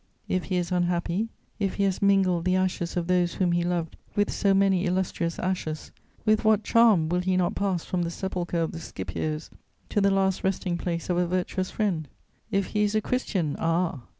[0.27, 1.29] If he is unhappy,
[1.59, 5.37] if he has mingled the ashes of those whom he loved with so many illustrious
[5.37, 5.91] ashes,
[6.25, 9.51] with what charm will he not pass from the sepulchre of the Scipios
[9.89, 12.07] to the last resting place of a virtuous friend!...
[12.49, 14.01] If he is a Christian, ah!